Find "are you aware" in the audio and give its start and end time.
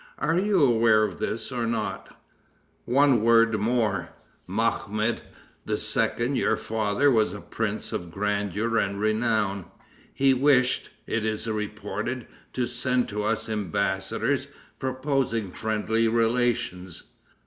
0.17-1.03